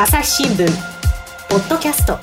[0.00, 0.64] 朝日新聞
[1.50, 2.16] ポッドキャスト。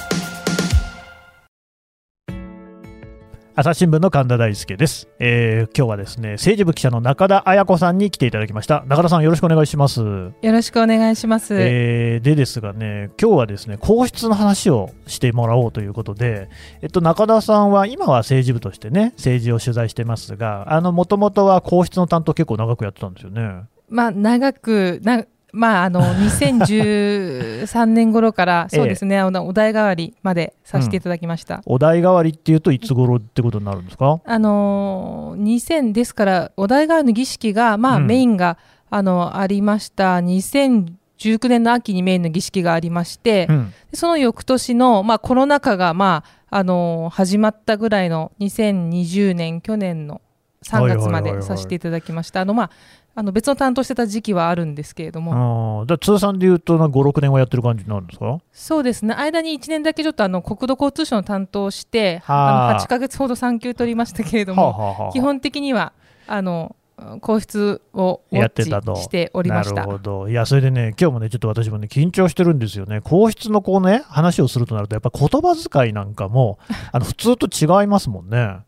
[3.54, 8.86] 朝日新聞の神田大輔です、えー今日はですね政治部記者の中田彩子さんに来ていただきました。
[8.88, 11.54] 中田さんよろしくお願いします、よろしくお願いします。
[11.54, 16.48] えーでですがね今日はですね皇室の話をしてもらおうということで、
[16.82, 23.66] えっと、中田さんは今は政治部としてね政治を取材してますがあのもともとは皇室の担当結構長くやってたんですよね。
[23.88, 25.26] まあ、長く、な
[25.56, 31.62] まあ、あの、 2013年頃から、ええそうですね、あのお代替わりまでさせていただきました。
[31.66, 34.20] お代替わりっていうといつ頃ってことになるんですか？
[34.26, 38.58] あのー、2000ですから、お代替わりの儀式が、まあ、うんメインが、
[38.90, 40.18] あの、ありました。
[40.18, 50.22] 2019年の秋にメインの儀式がありまして、うんでその翌年の、まあ、コロナ禍が、まあ、あのー始まったぐらいの2020年、去年の
[50.64, 52.42] 3月までさせていただきました。
[52.42, 52.70] あの、まあ、
[53.18, 58.40] あの別の担当してた時期はあるんですけれども、あ通算で言うと56年はやってる感じになるんですか？
[58.52, 65.94] そうですね、間に1年だけちょっとあの国土交通省の担当をして、はああの8ヶ月ほど産休取りましたけれどはあも、はあはあ基本的には
[66.28, 66.76] あの
[67.22, 69.92] 皇室をやってたとしておりましたなる。
[69.92, 70.30] ほど。
[70.30, 73.02] いや、それでね、今日もね、ちょっと私もね、緊張してるんですよね。
[73.02, 76.58] 皇室のこうね、話をするとなると、やっぱ言葉遣いなんかも、
[76.94, 78.60] あの普通と違いますもんね。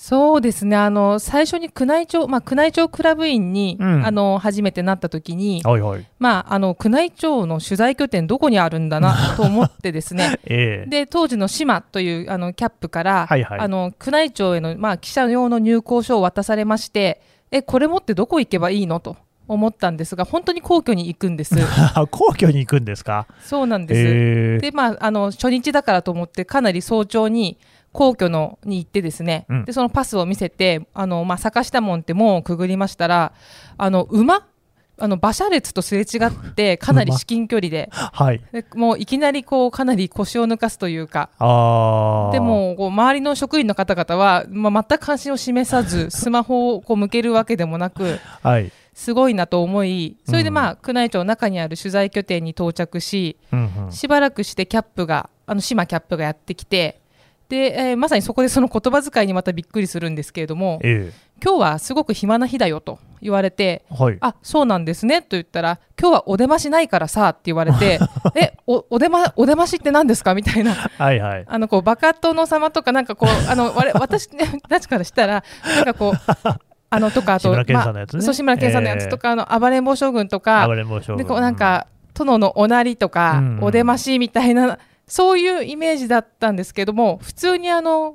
[0.00, 0.76] そうですね。
[0.76, 4.06] あの最初に宮内庁、まあ、宮内庁クラブ員に、うん。
[4.06, 6.06] あの初めてなった時に、はいはい。
[6.20, 10.38] まあ、あの宮内庁の取材拠点どこにあるんだな と思ってですね。
[10.44, 10.88] ええ。
[10.88, 13.58] で当時の島というあのキャップから、はいはい。
[13.58, 19.16] あの宮内庁への、まあ、記者用の入校書を渡されましてえこれ持ってどこ行けばいいのと
[19.48, 21.56] 思ったんですが本当に皇居に行くんです。
[22.12, 23.26] 皇居に行くんですか？
[23.40, 24.58] そうなんです、ええ。
[24.58, 27.58] でまああの初日だからと思ってかなり早朝に
[27.98, 33.32] 皇居のに行ってですね、うんでそのパスを見せてあの、まあ、坂下門って門をくぐりましたら
[33.76, 34.46] あの馬
[35.00, 38.40] あの馬車列とすれ違ってかなり至近距離ではい。
[38.52, 41.30] でもういきなりこうかなり腰を抜かすというか。
[42.32, 48.72] で、もこう周りの職員の方々は、まあ、全く関心を示さず スマホをこう向けるわけでもなくはい。
[48.94, 57.00] すごいなと思いそれでうんまあ宮内庁の中にある取材拠点に到着しうんうんしばらくしてキャップがあの島キャップがやってきて
[57.48, 64.18] で、えーまさにそこでその言葉遣いにまたびっくりするんですけれどもえ今日はすごく暇な日だよと言われてえはい。
[64.20, 68.00] あそうなんですねと言ったら今日はお出ましないからさって言われて
[68.34, 70.74] えおお出まお出ましって何ですかみたいな。
[70.74, 71.44] はいはい。
[71.46, 74.28] あのこうバカ殿様とかなんかこうあの我私
[74.68, 75.42] たちからしたら
[75.76, 76.58] なんかこう
[76.90, 78.18] あのとかあと志村けんさんのやつね。
[78.18, 81.18] まあそう志村けんさんのやつとか、あの暴れん坊将軍とか暴れん坊将軍。
[81.18, 83.58] でこうなんか、殿のおなりとか、うん。
[83.62, 88.14] お出ましみたいなそういうイメージだったんですけども普通にあの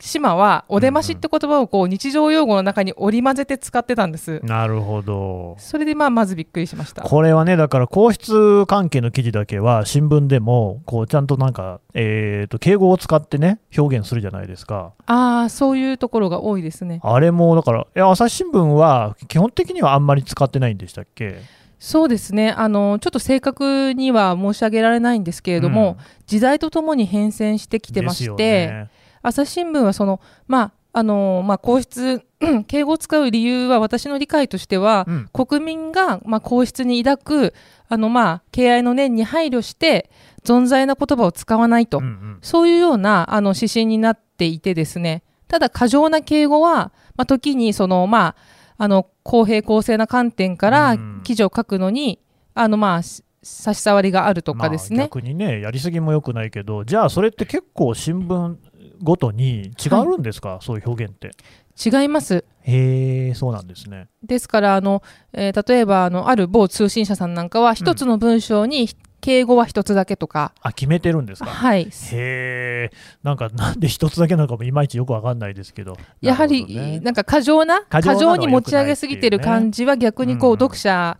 [0.00, 4.40] 島はお出ましって言葉をこう日常用語の中に織り交ぜて使ってたんです。
[4.42, 5.54] うんなるほど。
[5.58, 7.02] それでまあまずびっくりしました。
[7.02, 14.92] これはね、だから皇室関係の記事だけは、新聞でも、こう、ちゃんとなんか、えっと、敬語を使ってね、表現するじゃないですか。
[15.06, 17.00] ああそういうところが多いですね。
[17.02, 21.38] あれも、だから、いや朝日新聞は、基本的にはあんまり使ってないんでしたっけ？
[21.84, 22.50] そうですね。
[22.50, 28.90] あのちょっと正確には申し上げられないんですけれども、時代とともに変遷してきてまして、ね。
[29.20, 30.18] 朝日新聞はその
[30.48, 35.28] まああのまあ皇室うん 敬語を使う理由は私の理解としては、うん。
[35.30, 37.54] 国民がまあ皇室に抱く
[37.90, 40.10] あのまあ敬愛の念に配慮して
[40.42, 42.38] 存在な言葉を使わないと、うんうん。
[42.40, 45.22] そういうようなあの指針になっていてですね。
[45.48, 51.20] ただ過剰な敬語は、まあ、時にそのまああの公平公正な観点からうん。
[51.24, 52.20] 記事を書くのに、
[52.54, 58.56] あのまあし差し障りがあるとかですね、まあ逆にね、やりすぎもよくないけど、じゃあ、それって結構、新聞
[59.02, 61.30] ごとに違うんですか、そういう表現って。
[61.76, 62.44] 違います。
[62.62, 64.08] へえ、そうなんですね。
[64.22, 65.02] ですからあの、
[65.32, 68.88] えー例えばあのある某通信社さんなんかは一つの文章に
[69.24, 71.48] 敬語は一つだけとか、あ、決めてるんですか？
[71.48, 71.84] はい。
[71.84, 72.90] へえ、
[73.22, 75.96] なんか、なんで一つだけなのかもいまいちよくわかんないですけど。
[76.20, 77.00] やはり、ね。
[77.00, 81.16] なんか過剰な過剰に持ち上げすぎてる感じは逆にこう、うん読者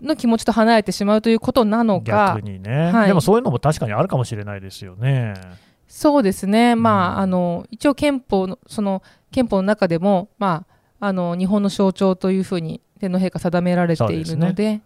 [0.00, 2.36] の気持ちと離れてしまうということなのか。
[2.38, 3.08] 逆にね、はい。
[3.08, 5.34] でもそういうのも確かにあるかもしれないですよね。
[5.88, 7.18] そうですね、まうん。
[7.18, 10.64] あ、あの一応憲法のその憲法の中でも、ま
[11.00, 14.80] あ、あの日本の象徴というふうに天皇陛下定められているので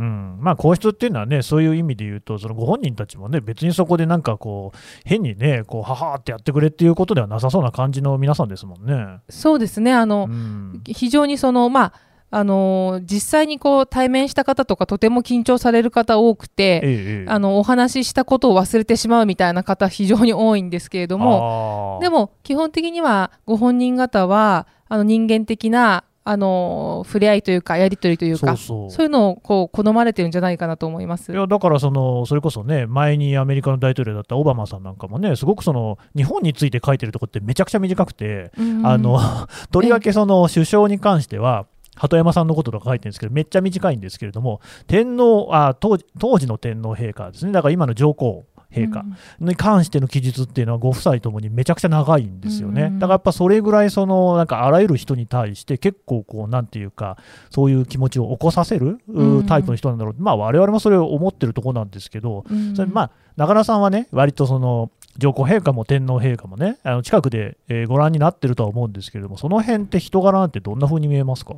[0.00, 9.18] うん、まあ皇室っていうのはね、そういう意味で言うと、そのご本人たちもね、別にそこでなんかこう、変にね、こう、ははーってやってくれっていうことではなさそうな感じの皆さんですもんね。
[9.28, 9.92] そうですね。
[9.92, 11.92] あの、うん、非常にそのまあ
[12.32, 17.26] あの実際にこう対面した方とかとても緊張される方多くて、ええええ。
[17.28, 31.32] あのお話ししたことを忘れてしまうみたいな方非常に多いんですけれどももでも基本的にはご本人方はあの人間的なああの触れ合いというかやり取りというかそういうのをこう好まれてるんじゃないかなと思います。
[31.32, 31.34] い。
[31.34, 38.86] やだからその、それこそね、前にアメリカの大統領だったオバマさんなんかもね、すごくその日本について書いてるとこってめちゃくちゃ短くて、うん。
[38.86, 39.18] あの
[39.72, 41.66] とりわけその首相に関しては、
[41.96, 49.04] 鳩山さんのこととか書いてるんですけど、めっちゃ短いんですけれども、天皇あ当時当時の天皇陛下ですね、だから今の上皇陛下。
[49.40, 52.84] に関しての記述っていうのは、ご夫妻ともにめちゃくちゃ長いんですよね。
[52.84, 52.98] うん。
[52.98, 57.18] だからやっぱそれぐらいその、なんかあらゆる人に対して、結構こう、なんていうか、
[57.50, 59.46] そういう気持ちを起こさせるううん。
[59.46, 71.54] タイプの人なんだろう、まあ我々もそれを思ってるところなんですけど、うんそれまあ、中田さんはね、割とその上皇陛下も天皇陛下もね、あの近くで、えーご覧になってるとは思うんですけれども、その辺って人柄なんてどんな風に見えますか、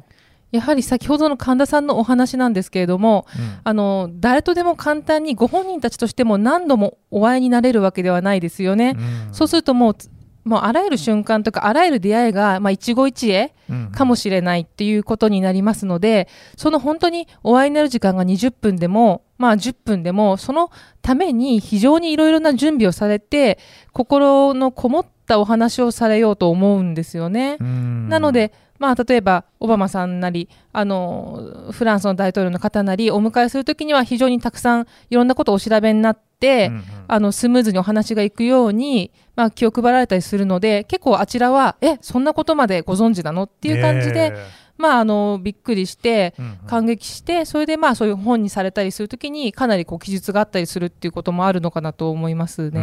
[0.52, 3.26] やはり先ほどの神田さんのお話なんですけれども、
[3.64, 8.96] あの誰とでも簡単にご本人たちとしても何度もお会いになれるわけではないですよね。
[9.32, 9.96] そうするともう
[10.44, 13.52] もうあらゆる瞬間とかあらゆる出会いが、まあ、一期一会
[13.92, 20.70] かもしれないっていうことになりますのでその本当にお会いになる時間が20分でも、まあ、10分でもその
[21.00, 23.58] ために非常にいろいろな準備をされて
[23.92, 27.56] 心のこもったお話をされようと思うんですよね。
[27.58, 28.52] なので、
[28.82, 36.82] まあ、例えばオバマさんなりあのフランスの大統領の方なりお迎えするときには非常にたくさんいろんなことをお調べになって、うんうん。
[37.06, 44.36] あのスムーズにお話がいくように、まあ、気を配られたりするので結構あちらはえそんなことまでご存知なのっていう感じで、ね
[44.76, 46.34] まあ、あのびっくりして
[46.66, 52.80] 感激してそれでまあそういう本にされたりするときにかなりこう記述があったりするっていうこともあるのかなと思いますね。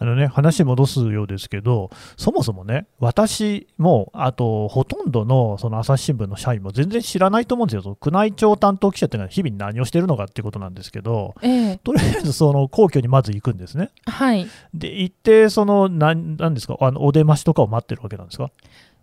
[0.00, 13.90] うんあのね、話戻すようですけど、そもそもね、私も、あと、ほとんどのその朝日新聞の社員も全然知らないと思うんですよ、宮内庁担当記者っていうのは日々何をしてるのかっていうことなんですけど、ええとりあえずその皇居にまず行くんですね。
[14.06, 18.50] はいで、行って、その、なんなんですか、あのお出ましとかを待ってるわけなんですか？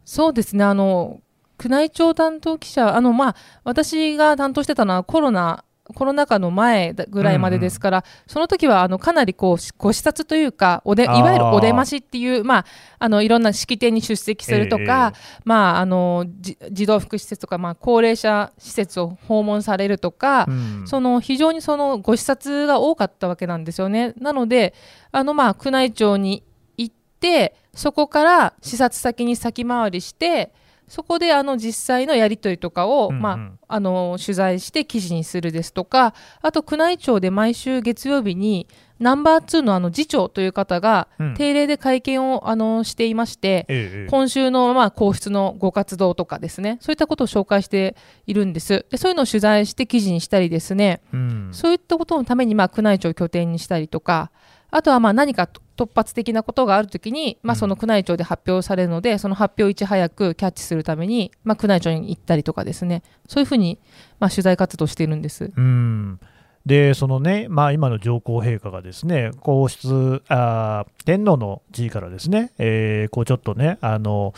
[0.03, 1.19] そうですねあの
[1.63, 12.65] 宮内庁担当記者あの、まあ、私が担当してたのはコロナコロナ禍の前だぐらいまでですから、その時はあのかなりこうしご視察というかおでいわゆるお出ましっていう、まあ、
[12.99, 15.13] あのいろんな式典に出席するとか、
[15.45, 20.83] まあ、あのじ児童福祉施設とか、まあ、高齢者施設を訪問されるとか、うん。
[20.85, 24.13] その非常にそのご視察が多かったわけなんですよね。
[24.19, 24.73] なので
[25.11, 26.43] あのまあ宮内庁に
[26.77, 30.53] 行ってそこから視察先に先回りして
[30.87, 33.21] そこであの実際のやり取りとかを、うんうん。
[33.21, 38.67] まあ、あの取材して記事にするですとかあと宮内庁で毎週月曜日に
[38.99, 41.33] ナンバー2のあの次長という方がうん。
[41.35, 44.07] 定例で会見をあのしていまして、ええ。
[44.09, 47.95] 今週のまあ皇室のご活動とかですねそういったことを紹介して
[48.25, 48.85] いるんです。
[48.89, 51.49] でそういうのを取材して記事にしたりですねうん。
[51.51, 54.31] そういったことのためにまあ宮内庁を拠点にしたりとか
[54.69, 63.79] あとはまあ何か突発的なことがあるときに、まあ、うんその宮内庁で発表されるので、その発表をいち早くキャッチするために、まあ、宮内庁に行ったりとかですねそういうふうに
[64.19, 65.51] まあ取材活動をしているんです。
[65.55, 66.19] うん
[66.65, 74.33] でそのね、まあ、今の上皇陛下がですね皇室あー天皇の地位からですね、えーこうちょっとねあの、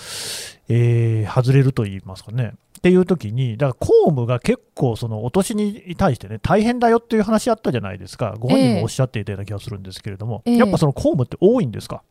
[0.68, 2.54] えー外れると言いますかね。
[2.80, 10.58] っていう時に、だから公務が結構、そのお年に対してね、大変だよっていう話あったじゃないですか、ご本人もおっしゃっていたような気がするんですけれども、ええ。
[10.58, 12.04] やっぱその公務って多いんですか、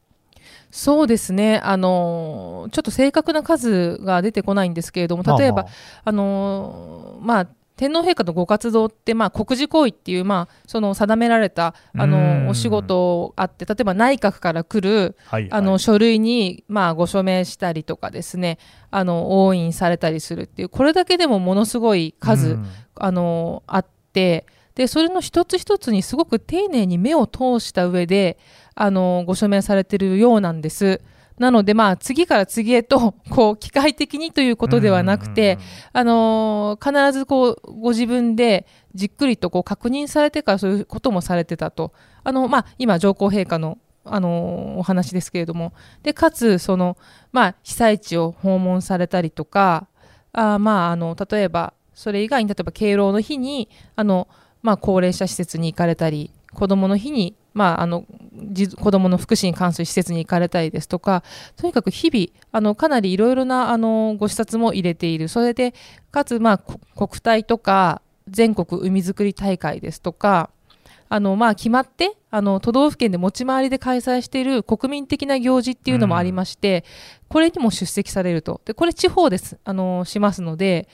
[0.71, 5.67] そうですね、あのーちょっと正確な数が出てこないんですけれども、例えば、まあ
[6.05, 7.49] あのーまあ、
[7.79, 15.49] 天皇陛下のご活動って、まあ、国事行為っていう、まあ、その定められた、あのお仕事あって例えば内閣から来るまあはい。
[15.51, 18.59] あのはい書類に、まあ、ご署名したりとかですね
[18.91, 22.67] あの押印されたりするっていうこれだけでもものすごい数、うん。
[22.97, 28.39] あのあってでそれの一つ一つにすごく丁寧に目を通した上で
[28.75, 31.01] あのご署名されてるようなんです。
[31.39, 35.59] なので、まあ、次から次へと こう機械的にということではなくて、
[35.93, 41.93] あのー必ずこうご自分でじっくりとこう確認されてからそういうこともされてたと。
[42.25, 45.73] あの、まあ、今上皇陛下の、あのーお話ですけれども。
[46.03, 46.97] でかつその、
[47.33, 49.87] まあ、被災地を訪問されたりとか
[50.33, 54.29] あーまああの例えばそれ以外に例えば敬老の日にあの、
[54.63, 58.07] まあ、高齢者施設に行かれたり子どもの日に、まあ、あの
[58.53, 61.25] じ子どもの福祉に関する施設に行かれたりですとか
[61.57, 65.27] とにかく日々あのかなりいろいろなあのご視察も入れている。
[65.27, 65.75] それで
[66.13, 70.51] かつ、まあ、こ国体とか全国海づくり大会ですとか
[71.09, 76.85] あの、まあ、決まってあの都道府県で持ち回りで開催している国民的な行事っていうのもありまして、
[77.29, 78.61] これにも出席されると。
[78.65, 80.89] でこれ地方ですあのしますので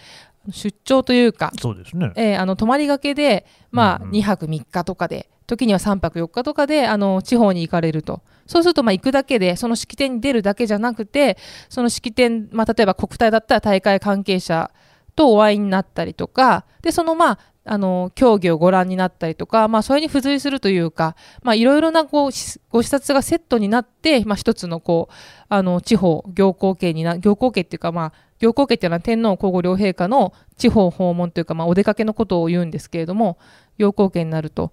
[0.51, 2.13] 出張というかそうですね。
[2.17, 4.15] えーあの泊まりがけで、まあうんうん。
[4.15, 8.23] 2泊3日とかで時には3泊4日とかであの地方に行かれると。
[8.47, 11.39] そうするとまあ行くだけでその式典に出るだけじゃなくて
[11.71, 14.71] その式典、まあ、例えば国体だったら大会関係者
[15.17, 21.17] とお会いになったりとかでそのまああの競技をご覧になったりとか、まあ、それに付随するというか、
[21.55, 22.31] いろいろなこう
[22.69, 25.15] ご視察がセットになって、まあ、一つのこう
[25.49, 33.39] あの地方行幸系にな行幸系っていうか、まあ、行幸系っていうのは天皇皇后両陛下の地方訪問というか、まあ、お出かけのことを言うんですけれども
[33.79, 34.73] 行幸系になると。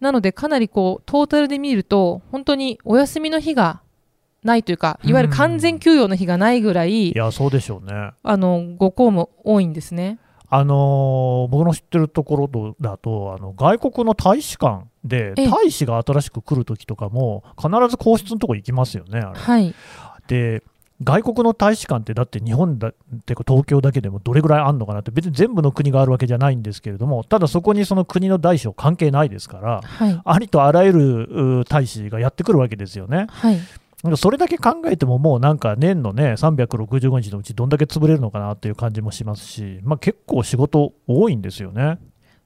[0.00, 3.82] なのでかなりこうトータルで見ると本当にお休みの日が
[4.44, 8.12] ないというかいわゆる完全休養の日がないぐらい、いやそうでしょうね。
[8.22, 10.18] あのご公務多いんですね。
[10.50, 15.48] あのー僕の知ってるところだとあの外国の大使館でええ。
[15.48, 19.38] 大使が新しく来るときとかも必ず皇室のとこ行きますよねあれ。
[19.38, 19.74] はい、
[20.26, 20.62] で
[21.02, 33.26] 外国の大使館ってだって日本だってか東京だけでもどれぐらいあるのかなって別に全部の国があるわけじゃないんですけれどもただそこにその国の大使関係ないですからはい、ありとあらゆるう大使がやってくるわけですよね。
[33.30, 33.58] はい、
[34.16, 41.98] それだけ考えてももうなんか年のね365日のうちどんだけ潰れるのかなっていう感じもしますし、まあ、結構仕事多いんですよね。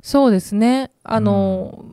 [0.02, 0.90] そうですね。
[1.04, 1.84] あの、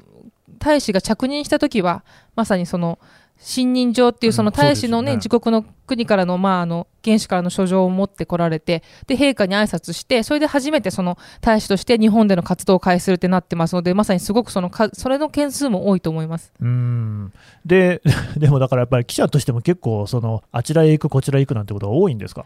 [0.59, 2.03] 大使が着任した時は
[2.35, 2.99] まさにその
[3.39, 16.51] 信任状っていうその大使のね,、うん自国の国からの,、まあ、あの元首からの書状を持ってこられてで陛下に挨拶してそれで初めてその大使として日本での活動を開始するってなってますのでまさにすごくそのかそれの件数も多いと思います。
[16.59, 17.33] うん。
[17.65, 18.01] で
[18.37, 22.45] でもだからやっぱり記者としても結構そのあちらへ行くこちらへ行くなんてことが多いんですか？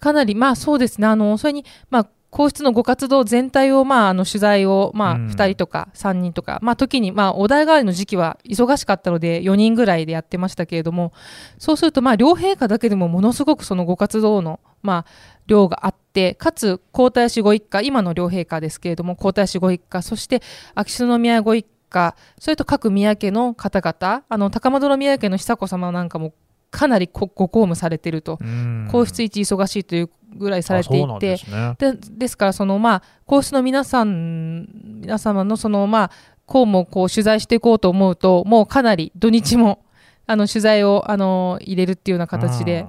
[0.00, 5.26] かなり、まあそうですね、あのそれに、まあ、皇室のご活動全体を、まあ、あの取材を、まあ、うん。
[5.28, 11.12] 2人とか3人とか、まあ、時に、まあ、お代替わりの時期は忙しかったので4人ぐらいでやってましたけれども
[11.58, 20.42] そうすると、まあ、両陛下だけでもものすごくそのご活動の、まあ、量があってかつ皇太子ご一家今の両陛下ですけれども皇太子ご一家そして
[20.74, 26.34] 秋篠宮ご一家それと各宮家の方々あの高円宮家の久子さまなんかも
[26.70, 28.38] かなりごご公務されていると。
[28.40, 28.88] うん。
[28.90, 31.74] 皇室一忙しいというぐらいされていあそうなんでてすね。
[31.78, 34.68] でですからそのまあ皇室の皆さん
[35.00, 36.10] 皆様のそのまあ
[36.46, 39.84] 公務をこう取材していこうと思うともうかなり土日も
[40.26, 42.88] あの取材をあの入れるっていうような形でうん。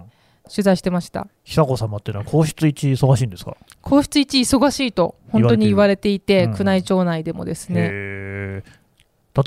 [0.51, 1.27] 取材してました。
[1.43, 3.55] 久子様っていうのは皇室一忙しいんですか？
[3.83, 6.51] 皇室一忙しいと本当に言われていてうん。
[6.53, 7.83] 宮内庁内でもですね。
[7.91, 8.61] 例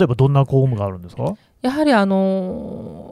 [0.04, 1.34] えばどんな公務があるんですか？
[1.60, 3.12] やはりあの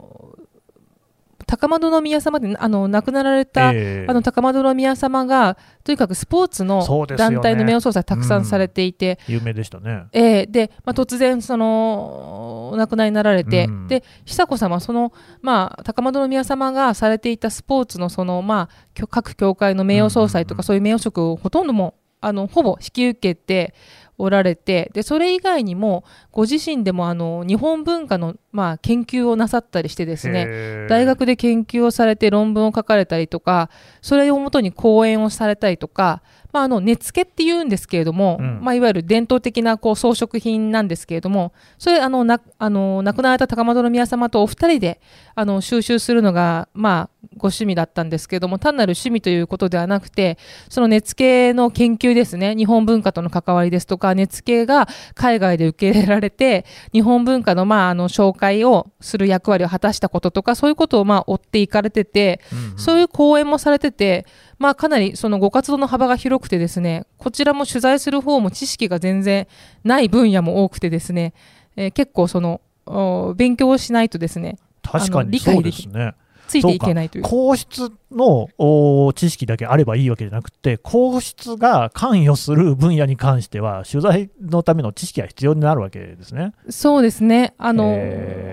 [1.57, 6.85] 高円宮様であの亡くなられた、えーあの高円宮様がとにかくスポーツの
[7.17, 10.05] 団体の名誉総裁たくさんされていて、有名でしたね。
[10.13, 13.87] えーで、まあ、突然そのお亡くなりになられて、うん。
[13.87, 20.59] で久子さまその、まあ、高円宮様がされていたスポーツのその、まあ、各協会の名誉総裁とか、うん。
[20.59, 23.73] うんうんそういう名誉職をほとんどもあのほぼ引き受けて
[24.17, 33.69] おられてでそれ以外にもご自身でもあの日本文化の、まあ、研究をなさったりしてですね大学で研究をされて論文を書かれたりとか
[34.01, 36.21] それをもとに講演をされたりとか、
[36.53, 38.59] まあ、あの根付けっていうんですけれども、うん。
[38.61, 45.01] まあ、いわゆる伝統的なこう装飾品なんですけれどもそれあのなあの亡くなられた高円宮様とお二人で
[45.35, 50.37] あの収集するのが、まあ、ご趣味だったんですけれども単なる趣味ということではなくて
[50.69, 64.25] その根付けの研究ですね日本文化との関わりですとか根付けが海外で受け入れられて日本文化の,、まああの紹介をする役割を果たしたこととかそういうことをまあ追っていかれてて、うんうんそういう講演もされてて、
[64.57, 69.47] まあ、かなりそのご活動の幅が広くてですねこちらも取材する方も知識が全然
[69.83, 71.33] ない分野も多くてですね、
[71.75, 76.15] えー結構そのお勉強をしないとですね確かにそうで解できすね。
[76.51, 77.23] ついていけないという。
[77.23, 86.53] 皇室のお知識だけあればいいわけじゃなくて、皇室が関与する分野に関しては、取材のための知識が必要になるわけですね。
[86.69, 87.53] そうですね。
[87.57, 87.97] あの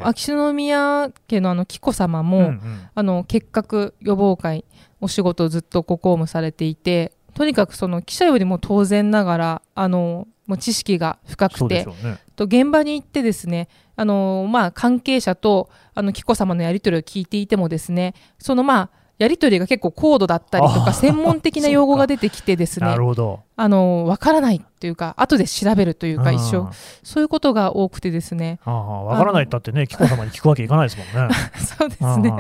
[0.05, 2.61] 秋篠宮家のあの紀子さまも、うんうん。
[2.95, 4.65] あの結核予防会
[5.01, 12.19] お仕事をずっとご公務されていてとにかくその記者よりも当然ながらあのもう知識が深くそうでてね。
[12.39, 23.41] と現場に行ってですねあの、まあ、関係者とあの紀子さまのやり取りを聞いていてもですねそのまあやり取りが結構高度だったりとあか専門的な用語が出てきてですね なるほど。
[23.61, 26.69] あのわからないというか後で調べるというか一うん。
[26.69, 26.71] 緒。
[27.03, 28.61] そういうことが多くてですね。
[28.65, 31.35] ああわからないったってね、紀子様に聞くわけいかないですもんね。
[31.59, 32.33] そうですね。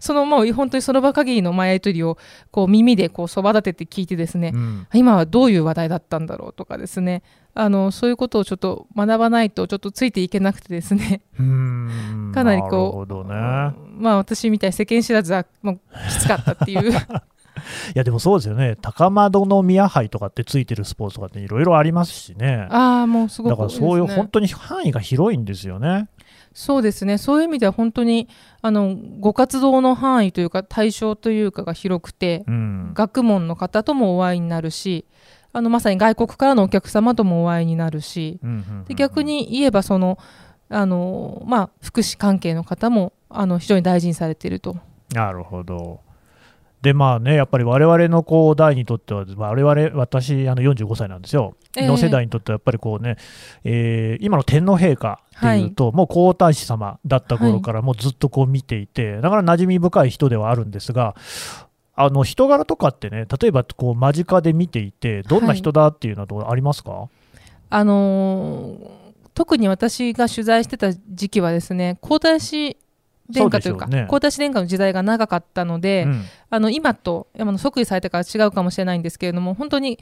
[0.00, 2.16] そのもう本当にその場限りのまあやり取りを
[2.50, 4.86] こう耳でこうそば立てて聞いてですね、うん。
[4.94, 7.22] 今はどういう話題だったんだろうとかですね。
[7.52, 11.20] あのそういうことをちょっと学ばないとちょっとついていけなくてですね。
[12.32, 13.34] かなりこうね。
[13.98, 16.90] まあ私みたいに世間知らずはもうきつかったっていう。
[16.90, 16.94] い
[17.94, 22.66] やでもそうですよね、高円宮杯とかってついてるスポーツとかっていろいろありますしね。
[22.70, 26.08] ああもうすごくだからそういう本当に範囲が広いんですよね。
[26.52, 28.28] そうですねそういう意味では本当に
[28.62, 35.04] あのご活動の範囲というか対象というかが広くて、うん、学問の方ともお会いになるし
[35.52, 40.16] あのまさに外国からのお客様ともお会いになるしうんうんうんうんで逆に言えばその
[40.68, 44.76] あの、まあ、福祉関係の方もあの非常に大事にされていると。
[45.12, 46.00] なるほど。
[46.84, 51.88] でまあね、やっぱり我々のこう代にとっては、我々私、あの45歳なんですよ、ええ。
[51.88, 53.16] の世代にとってはやっぱりこうね、
[53.64, 61.14] えー今の天皇陛下っていうと、もう皇太子様だった頃からもうずっとこう見ていて、だから馴染み深い人ではあるんですが、
[61.96, 67.08] あの人柄とかってね、例えばこう間近で見ていて、どんな人だっていうのはありますか、
[67.70, 72.76] あのー特に私が取材してた時期はですね皇太子
[73.30, 74.06] 殿下というかね。
[74.08, 76.24] 皇太子殿下の時代が長かったので、うん。
[76.50, 79.98] あの今とあの即位されてから違うかもしれないんですけれども本当に、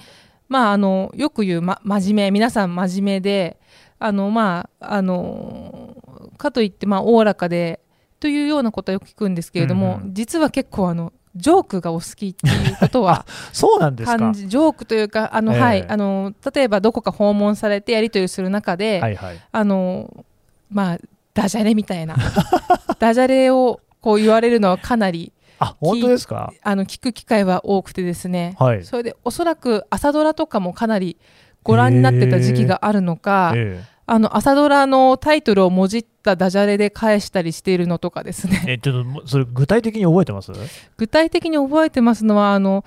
[0.48, 3.58] まあ、あのよく言う、ま、真面目皆さん真面目で
[3.98, 5.96] あの、まあ、あの
[6.36, 7.80] かといって、まあ、おおらかで
[8.20, 14.32] というようなことはよく聞くんですけれども、うんう実は結構あのジョークがお好きっていうことは そうなんですか。
[14.34, 15.60] ジョークというかあの、ええ。
[15.60, 20.24] はい、あの例えばどこか訪問されてやり取りする中で、はいはい、あの
[20.70, 20.98] まあ
[21.34, 22.16] ダジャレみたいな。
[22.98, 26.52] ダジャレをこう言われるのはかなりあ本当ですか？
[26.62, 28.84] あの聞く機会は多くてですね、はい。
[28.84, 31.16] それでおそらく朝ドラとかもかなり
[31.62, 38.64] ご覧になってた時期があるのか、えあの朝ドラのタイトルをもじったダジャレで返したりしているのとかですね。
[38.66, 40.50] ええちょっとそれ具体的に覚えてます？
[40.96, 42.84] 具体的に覚えてますのはあの、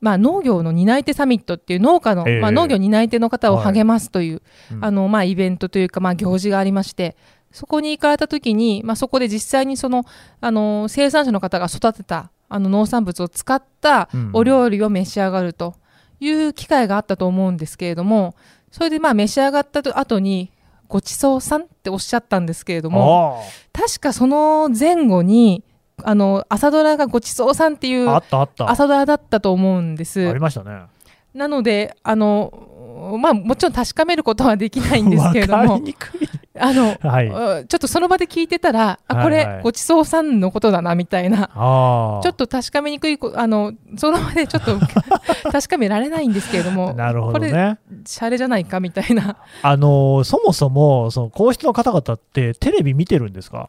[0.00, 2.40] まあ、農業の担い手サミットっていう農家の、ええ。
[2.40, 3.74] まあ、農業担い手の方をはい。
[3.74, 4.84] 励ますという、うん。
[4.84, 7.16] あのまあ、イベントというか、まあ、行事がありまして
[7.54, 10.04] そこに行かれた時に、まあ、そこで実際にその
[10.40, 15.76] あの生産者の方が育てたあの農産物を使ったうんお料理を召し上がると
[16.18, 18.34] いう機会があったと思うんですけれども
[18.72, 20.50] それでまあ召し上がった後に
[20.88, 23.42] ごちそうさんっておっしゃったんですけれどもあ
[23.72, 25.62] 確かその前後に
[26.02, 28.68] あの朝ドラがごちそうさんっていうああったあった。
[28.68, 30.86] 朝ドラだったと思うんですありましたね。
[31.32, 36.28] なのであのまあもちろん確かめることはできないんですけれども りにくい。
[36.58, 37.26] あの、はい。
[37.26, 41.48] うんちょっとその場で聞いてたらあこれ、ごちそうさんのことだなみたいな。
[41.48, 44.78] ちょっと確かめにくいこあのその場でちょっと
[45.50, 47.78] 確かめられないんですけれどもなるほどこれね。
[48.06, 53.68] シャレじゃないかみたいなあのーそもそもその皇室の方々ってテレビ見てるんですか？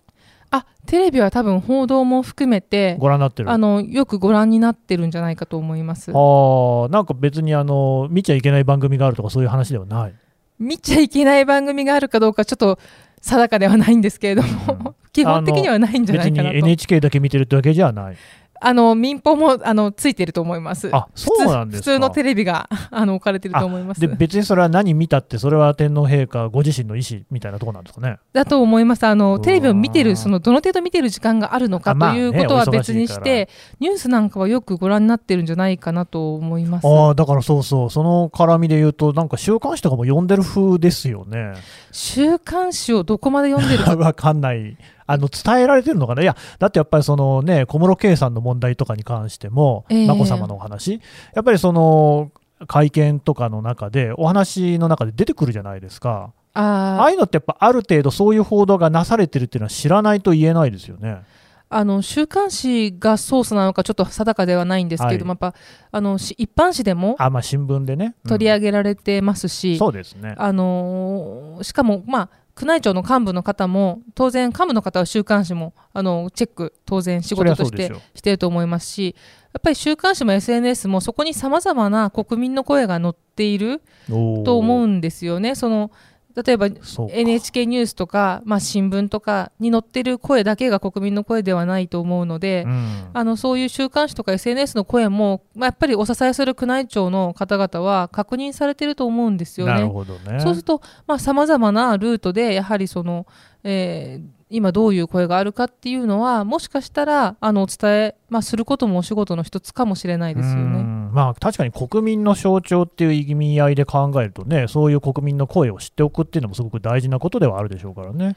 [0.52, 3.50] あテレビは多分報道も含めてご覧になってる。
[3.50, 10.14] あのよくご覧になってるんじゃないかと思いますあーなんか別にあの見ちゃいけない番組があるとかそういう話ではない。
[10.60, 12.80] 見ちゃいけない番組があるかどうかちょっと
[13.22, 16.56] 定かではないんですけれども、 基本的にはないんじゃな別にいかなと。
[16.58, 18.18] NHK だけ見てるってわけじゃない。
[18.62, 20.90] あの民放もあのついてると思います。
[20.94, 21.92] あそうなんですか。
[21.92, 24.02] 普通のテレビが あの置かれてると思います。
[24.02, 28.18] で別にそれは何見たってそれは天皇陛下ご自身の意思みたいなところなんですかね。
[28.34, 29.04] だと思います。
[29.06, 36.88] あのテレビを見てるそのどの程度見てる時間があるのかとあまあねいうことは別にして、ニュースなんかはよくご覧になってるんじゃないかなと思います。
[36.88, 37.90] ああだからそうそう。
[37.90, 41.54] その絡みで言うとなんか週刊誌とかも読んでる風ですよね。
[41.92, 43.96] 週刊誌をどこまで読んでるか。
[43.98, 44.78] わかんない。
[45.08, 46.22] あの伝えられてるのかな？
[46.22, 51.02] いや、だってやっぱりそのね、小室圭さんの問題とかに関しても、ええ眞子さまのお話、
[51.34, 52.32] やっぱりその
[52.68, 56.32] 会見とかの中で、お話の中で出てくるじゃないですか。
[56.54, 61.22] あああいうのってやっぱある程度そういう報道がなされてるっていうのは知らないと言えないですよね。
[61.68, 65.54] あの週刊誌がソースなのかちょっと定かではないんですけれども、やっぱ
[65.92, 68.16] あのし一般紙でもあ、まあ新聞でね。
[68.24, 70.36] うん取り上げられてますし、そうですね。
[70.38, 79.16] あのーしかも、まあ、宮内庁の幹部の方も当然幹部の方は週刊誌もあのチェック当然仕事としてしてると思いますし
[79.54, 85.56] やっぱり週刊誌も SNS もそこにさまざまな国民の声が載っていると思うんですよね。
[85.56, 85.92] その
[86.36, 99.88] 例えば NHK ニュースとか、まあ、新聞とかに載ってる声だけが国民の声ではないと思うので、うんあのそういう週刊誌とか SNS の声も、まあ、やっぱりお支えする宮内庁の方々は確認されてると思うんですよなるね。
[99.88, 100.40] ほどね。
[100.42, 100.82] そうすると
[101.18, 103.26] さまざ、まなルートでやはりその、
[103.66, 110.62] えー今どういう声があるかっていうのはもしかしたらあのお伝え、まあ、することもお仕事の一つかもしれないですようね。
[110.82, 118.36] んまあ確かに国民の象徴っていう意味合いで考えるとね、そういう国民の声を知っておくっていうのもすごく大事なことではあるでしょうからね。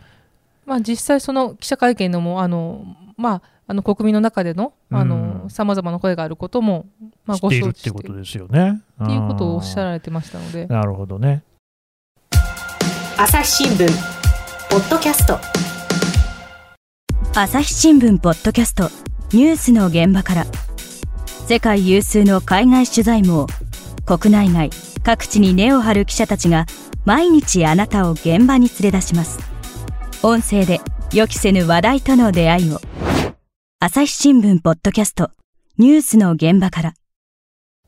[0.64, 2.84] まあ、実際その記者会見のもあの、
[3.16, 4.72] まあ、あの国民の中での
[5.48, 6.86] さまざまな声があることも、
[7.26, 8.82] まあ、知っているご承知っていうことですよね。
[9.02, 9.84] っていうことをおっしゃる。
[9.84, 10.66] られてましたので。
[10.66, 11.42] なるほどね。
[13.18, 14.17] 朝日新聞
[14.70, 15.38] ポッドキャスト。
[17.34, 18.90] 朝日新聞ポッドキャスト。
[19.32, 20.46] ニュースの現場から。
[21.46, 23.46] 世界有数の海外取材網。
[24.04, 24.70] 国内外。
[25.02, 26.66] 各地に根を張る記者たちが
[27.06, 29.38] 毎日あなたを現場に連れ出します。
[30.22, 30.80] 音声で
[31.14, 32.80] 予期せぬ話題との出会いを。
[33.80, 35.30] 朝日新聞ポッドキャスト。
[35.78, 36.94] ニュースの現場から。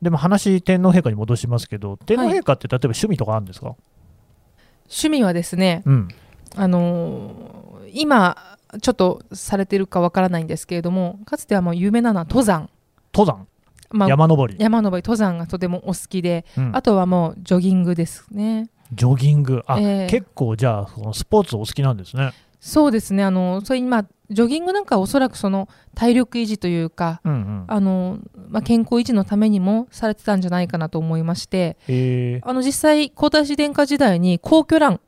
[0.00, 3.76] でも話、天皇陛下に戻しますけど、天皇陛下って例えば趣味とかあるんですか、
[4.84, 6.08] 趣味はですね、うん、
[6.56, 7.60] あのー
[7.92, 12.70] 今ちょっとされてるかわからないんですけれどもかつてはもう有名なのは登山、
[13.12, 13.48] 登山、
[13.90, 15.04] まあ、山登り、山登り。
[15.04, 16.76] 登山がとてもお好きで、うん。
[16.76, 18.70] あとはもうジョギングですね。
[18.92, 20.06] ジョギング、あ、ええ。
[20.08, 22.32] 結構じゃあ、そのスポーツお好きなんですね。
[22.60, 23.24] そうですね。
[23.24, 32.40] あのそれ今ジョギングなんかはおそらくその体力維持というかうんうん、あの、まあ、健康維持のためにもされてたんじゃないかなと思いましてえ。
[32.44, 35.00] ー、あの実際皇太子殿下時代に皇居ラン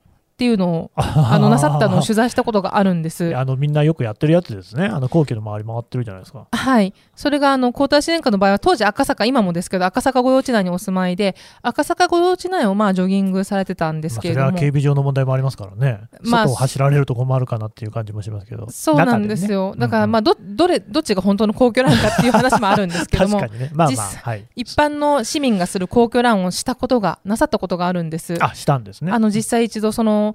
[0.43, 3.31] っていうのをあのなさったのを取材したことがあるんです。
[3.39, 6.49] あのみんなよくやってるやつですね、あの皇居の周り回ってるじゃないですか。
[6.51, 6.93] はい。
[7.15, 14.47] それが、あの、皇太子殿下の場合は、当時赤坂、今もですけど、赤坂御用地内にお住まいで、赤坂御用地内をまあ、ジョギングされてたんですまあ、けれども。
[14.49, 19.75] それは警備上の問題もありますからね、まあ外を走られると困るかなっていう感じもしますけど、そうなんですよ。
[19.77, 28.37] 中だから、まあ、ど、どれ、どっちが本当の皇居ランかっていう話もあるんですけども まあまあ、実はい、一般の市民がする皇居ランをしたことが、なさったことがあるんです。
[28.41, 29.13] あしたんですね。
[29.13, 30.32] あの、実際一度、その、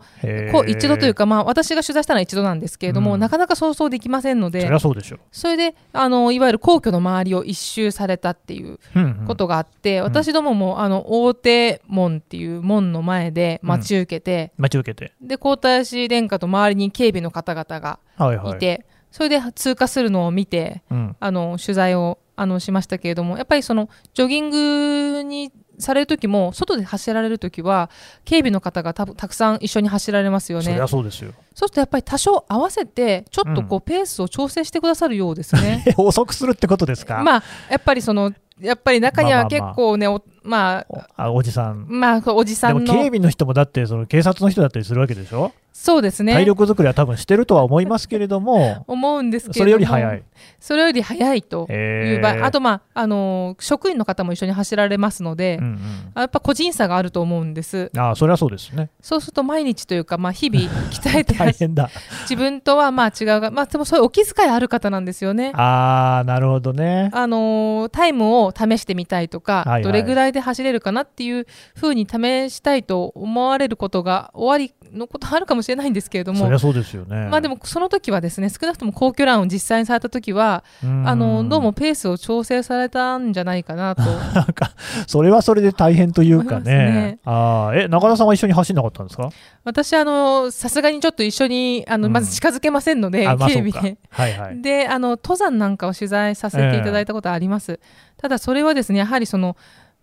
[0.52, 3.20] こう一度というか、まあ、私が取材したのは一度なんですけれども、うん。
[3.20, 8.80] なかなか想像できませんのでそりゃ、そうでしょそれで、あの、いわゆる皇居の周りを一周されたっていうう。
[8.96, 9.26] うんうん。
[9.26, 18.58] ことがあって、私どももあの大手門っていう門の前で待ち受けて、待ち受けて、で皇太子殿下と周りに警備の方々がはいはい。
[18.58, 27.90] いて、それで通過するのを見てうん、あの取材をあのしましたけれどもやっぱりそのジョギングにされる時も外で走られる時は
[28.26, 31.32] 警備の方がたたくさん一緒に走られますよそりねゃそうですよ。
[31.54, 35.84] そうするとやっぱり多少合わせてちょっとこう、うペースを調整してくださるようですね。
[35.88, 39.76] え 遅くするってことですか、 まあやっぱりそのやっぱり中には結まあまあまあ。
[39.76, 41.86] 構ねおまあおあおじさん。
[41.88, 50.24] まあ、おじさでもんの警備の人もだってその警察の人だったりするわけでしょ、そうですね体力作りは多分してるとは思いますけれども 思うんですけれどもそれより早い。
[50.60, 55.78] それより早いという場合、えーあと、まああのー職員の方も一緒に走られますので、うんうん
[56.16, 58.90] あやっぱ個人差があると思うんですあそれはそうですね。
[59.02, 61.90] そうすると毎日というか、まあ、日々 鍛えて大変だ。
[62.22, 65.52] 自分とはまあ違うが、まあ、でもそういうお気遣いある方なんですよね。
[65.54, 67.12] ああ、なるほどね。
[67.14, 77.28] あのータイムを試してみたいとか、はいはいどれぐらいで走れるかなっていうふうに試したいと思われることが終わりのことあるかもしれないんですけれどもそそうですよね。
[77.30, 84.72] まあでもその時はですね少なくとも皇居ランを実際にされた時はうん、あのどうもペースを調整されたんじゃないかなとなんか、
[85.08, 87.20] それはそれで大変というかねね。
[87.26, 89.30] ああ、え、中田さんは一緒に走んなかったんですか？
[89.64, 93.98] 私あのさすがにちょっと一緒にあのうんまず近づけませんので、うか警備で。。
[94.10, 94.62] はいはい。
[94.62, 97.80] であの登山なんかを取材させていただいたことあります、
[98.18, 99.58] ただそれはですねやはりその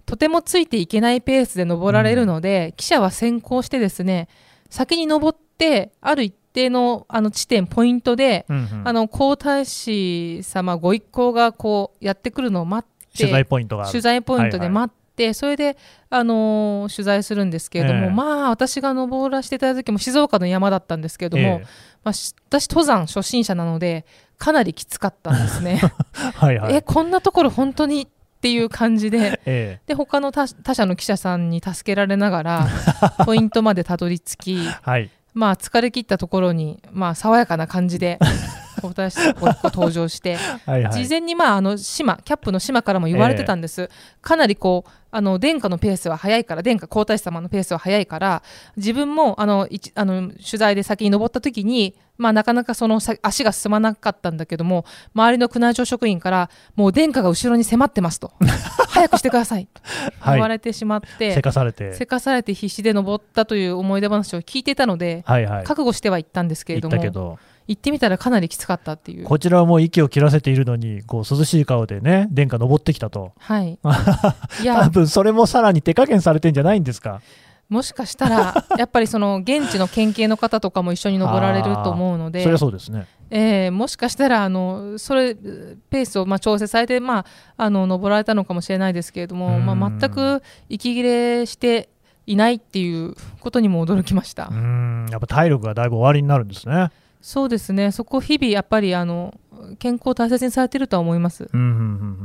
[0.06, 4.28] とてもついていけないペースで登られるので、記者は先行してですね
[4.74, 13.92] 先に登ってある一定のあの地点ポイントで、うんうんあの皇太子様ご一行がこうやってくるのを待って取材ポイントがある。
[13.92, 15.76] 取材ポイントで待って、それで、
[16.10, 21.66] あのー取材するんですけれども、ええまあ私が登らせていただいた時も静岡の山だったんですけれども、ええ
[22.02, 24.04] まあ、し私登山初心者なので
[24.38, 25.80] かなりきつかったんですね。
[26.34, 26.74] はいはい。
[26.74, 28.08] えこんなところ本当に
[28.44, 32.68] っていう感じで えで他の他他社の記者さんに助けられながら
[33.24, 35.10] ポイントまでたどり着きえはい。
[35.32, 38.20] まあ疲れ切ったところに、まあ、爽やかな感じで
[38.84, 40.36] 皇太子ご一行登場して。
[40.66, 40.92] はいはい。
[40.92, 48.42] 事前にまああの島キャップの島からも言われてたんです、かなりこうあの殿下のペースは速いから殿下皇太子様のペースは速いから
[48.76, 58.32] 自分もあの一あの取材で先に登った時に、まあ、なかなかそのさ足が進まなかったんだけども周りの宮内庁職員からもう殿下が後ろに迫ってますと
[58.90, 59.80] 早くしてくださいと
[60.18, 61.94] はい言われてしまって、せかされて。
[61.94, 65.64] せかされて必死で登ったという思い出話を聞いてたので、はいはい。
[65.64, 69.24] 覚悟してはいったんですけれ言ども行ってみたらかなりきつかったっていう。
[69.24, 73.32] こちらはもう息を切らせているのに、こう涼しい顔でね、殿下登ってきたと。
[73.38, 73.78] はい、
[74.62, 77.20] いや多分それもさらに手加減されてんじゃないんですか？
[77.70, 83.06] もしかしたら、 やっぱりその現地の県警の方とかも一緒に登られると思うのでそりゃ、そうですね。
[83.30, 87.24] えーもしかしたらあのそれペースをまあ調整されて、まあ、
[87.56, 91.88] あの登られたのかもしれないですけれども、うんまあ、全く息切れして
[92.26, 94.48] いないっていうことにも驚きました。
[94.50, 96.90] うーん、やっぱ体力がだいぶ終わりになるんですね。
[97.26, 99.32] そうですねそこ日々やっぱりあの
[99.78, 101.48] 健康を大切にされてるとは思います。
[101.50, 101.80] うんうんうんう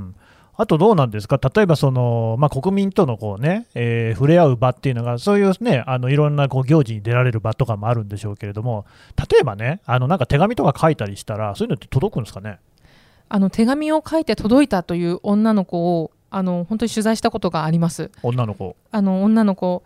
[0.10, 0.16] ん
[0.58, 8.86] あとどうなんですか、例えばその、まあ、国民とのこう、ねえー触れ合う場っていうのが、そういう、ね、あのいろんなこう行事に出られる場とかもあるんでしょうけれども、
[9.32, 12.60] 例えばね、あのなんか手紙とか書いたりしたら、そういうのって届くんですかね？
[13.30, 18.12] あの手紙を書いて届いたという女の子をあの本当に取材したことがあります。
[18.22, 18.76] 女の子。
[18.92, 19.84] あの女の子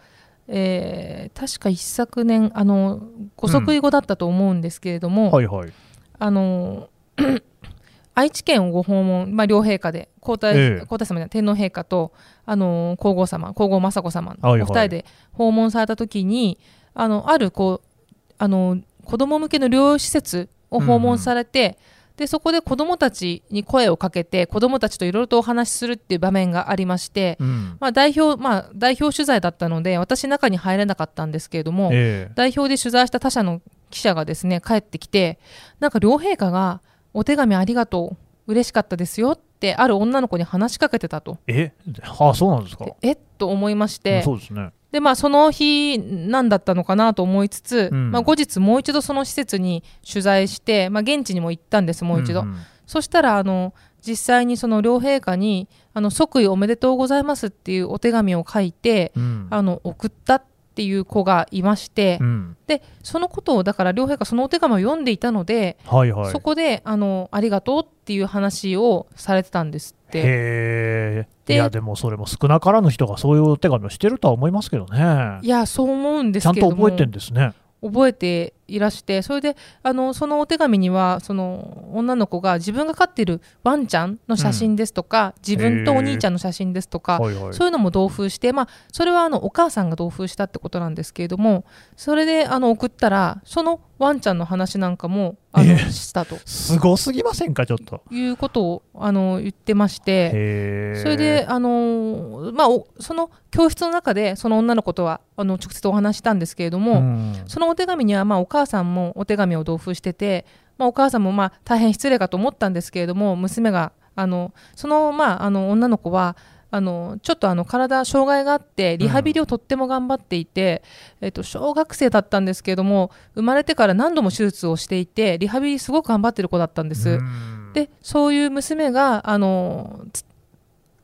[0.47, 3.01] えー確か一昨年あの
[3.35, 5.73] ご即位後だったと思うんですけれども、はいはい。
[6.19, 6.89] あの
[8.15, 10.85] 愛知県をご訪問、まあ、両陛下で皇太,、ええ。
[10.85, 12.11] 皇太子様じ天皇陛下と
[12.45, 14.69] あの皇后様皇后雅子様おはいはい。
[14.69, 16.59] 二人で訪問された時に
[16.93, 21.77] あのあるこうあの子供向けの療養施設を訪問されて、
[22.17, 27.77] でそこで子供たちに声をかけて子供たちといろいろとお話しするっていう場面がありまして、うん。
[27.79, 35.39] まあ、代表まあ代表取材だったので私中に入れなかったんですけれども、ええ代表で取材した他社の記者がですね帰ってきて
[35.79, 36.81] なんか両陛下が
[37.13, 38.15] 「お手紙ありがと
[38.47, 41.37] う嬉しかったですよ」ってある女の子に話しかけてたと。
[41.47, 41.71] え？
[42.03, 42.85] はあ、そうなんですか？
[42.85, 43.11] でえ？
[43.13, 44.71] っと思いましてそうですね。
[44.93, 53.73] でまあその日何だったのかなと思いつつ、うんまあ、後日もう一度その施設に取材して、まあ、現地にも行ったんですもう一度、んんそしたらあの
[54.05, 60.43] 実際にその両陛下にあの即位おめでとうございますっていうお手紙を書いて、うんあの送ったっ
[60.75, 62.57] ていう子がいまして、うん。
[62.67, 66.31] でそのことをだから両陛下そのお手紙を読んでいたので、はいはい。
[66.31, 70.02] そこであのありがとうっていう話をされてたんですって。
[70.19, 71.27] へえ。
[71.45, 75.39] でいや、でもそれも少なからぬ人がそういうお手紙をしてるとは思いますけどね。
[75.41, 77.53] いやそう思うんですちゃんと覚えてんですね。
[77.81, 87.53] 覚えていらしてそれであのそのお手紙にはその女の子が自分が飼っているワンちゃんの写真ですとか、自分とお兄ちゃんの写真ですとか、はいはい。
[87.53, 98.01] そういうのも同封して、まあ、それはあのお母さんが同封したってことなんですけれどもそれであの送ったらそのワンちゃんの話なんかもあのえしたとすごすぎませんか、ちょっと。
[98.09, 100.95] いうことをあの言ってまして。
[101.01, 110.45] それで、あのーまあ、おその教室の中でその女の子とはあの直接お話ししたんですけれども、んそのお手紙には、まあ、お母さんもお手紙を同封してて、
[110.77, 116.35] まあ、お母さんもまあ大変失礼かと思ったんですけれども娘があのその,、まあ、あの女の子は
[116.71, 120.81] あのちょっとあの体障害があってリハビリをとっても頑張っていて、
[121.21, 127.09] えっと、小学生だったんですけれども生まれてから何度も手術をしていてリハビリすごく頑張ってる子だったんです。
[127.09, 130.23] うんでそういう娘があのつ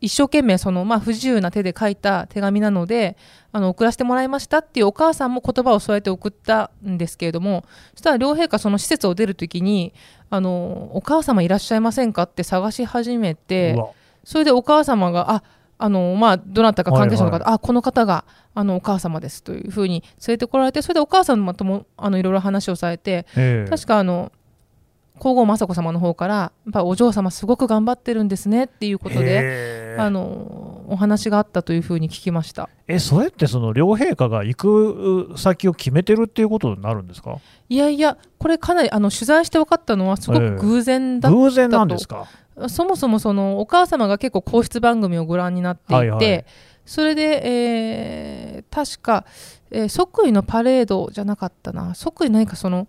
[0.01, 3.17] 一生懸命その、まあ、不自由な手で書いた手紙なので
[3.51, 9.93] あの送らせてもらいましたっていうお母さんも言葉を添えて送ったんですけれどもそしたら両陛下その施設を出る時に
[10.29, 13.75] あのお母様いらっしゃいませんかって探し始めて
[14.23, 15.43] それでお母様があ
[15.81, 23.69] あのまあ、どなたか関係者の方、はいはあこの方があのお母様ですというふうに連れてこられてそれでお母様ともあのいろいろ話をされてええ。
[23.69, 24.33] 確かあの
[25.19, 32.69] 皇后雅子様の方からやっぱお嬢様すごく頑張ってるんですねっていうことであのお話があったというふうに聞きました。
[32.87, 37.37] えそれってその両陛下が行く先を決めてるっていうことになるんですか？
[37.67, 42.25] いやいやこれかなりあの取材して分かったのはすごく偶然だっ偶然なんですか？
[42.67, 46.45] そもそもそのお母様が結構皇室番組をご覧になっていて、はいはい。
[46.85, 49.25] それで、えー確か、
[49.69, 51.93] えー即位のパレードじゃなかったな。
[51.93, 52.87] 即位何かその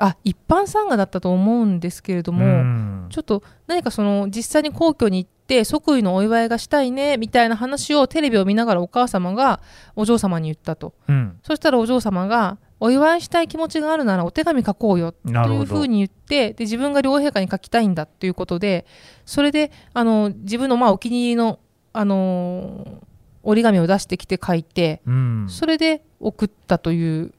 [0.00, 3.06] あ一般参賀だったと思うんですけれども、うん。
[3.10, 9.60] ちょっと何かその実際に皇居に行って即位のお祝いがしたいねみたいな話をテレビを見ながらお母様が
[9.96, 10.94] お嬢様に言ったと。
[11.06, 11.38] うん。
[11.42, 18.86] そしたらお嬢様がお祝いしたい気持ちがあるならお手紙書こうよというふうに言ってで自分が両陛下に書きたいんだということで
[19.26, 21.58] それであの自分のまあお気に入りの、
[21.92, 23.10] あのー
[23.42, 25.46] 折り紙を出してきて書いてうん。
[25.48, 27.32] それで送ったという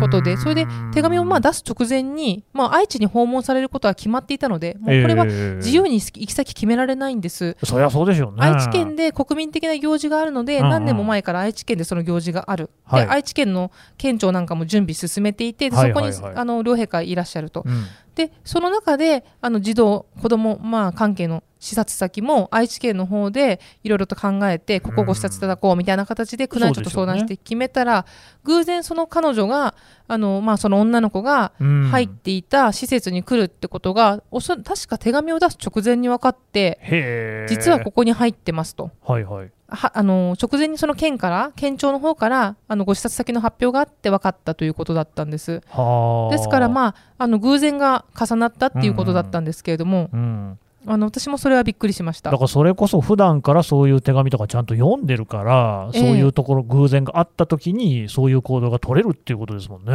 [0.00, 7.56] ことでそれで手紙をまあ出す直前に、まあ、愛知に訪問されることは決まっていたのでもうこれは自由に行き先決められないんです。
[7.64, 8.36] そりゃそうでしょうね。
[8.40, 10.70] 愛知県で国民的な行事があるので、うんうん。
[10.70, 13.06] 何年も前から愛知県でその行事がある、はい。
[13.06, 16.22] で愛知県の県庁なんかも準備進めていて、でそこに、はいはい。
[16.22, 17.84] はいあの両陛下いらっしゃると、うん。
[18.14, 28.04] でその中であの児童、子ども、まあ、関係の視察先も愛知県の方でいろいろと考えて、ここご視察いただこうみたいな形で宮内庁と相談して決めたら、
[28.42, 29.76] 偶然その彼女が、
[30.08, 31.88] あのまあ、その女の子がうん。
[31.92, 38.90] 入っていた施設に来るってことが、おそ確か手紙を出す直前に分かって、実はここに入ってますと。
[39.06, 39.50] はいはい。
[39.68, 45.62] はあの直前にその県から県庁の方からあのご視察先の発表があって分かったということだったんです。
[45.68, 46.36] はあ。
[46.36, 52.30] ですからまああの偶然が重なったっていうことだったんですけれども、うんあの私もそれはびっくりしました。
[52.30, 56.00] だからそれこそ普段からそういう手紙とかちゃんと読んでるから、ええ。
[56.00, 59.92] そういうところ偶然があった時にそういう行動が取れるっていうことですもんね。